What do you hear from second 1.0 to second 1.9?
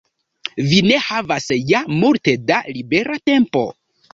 havas ja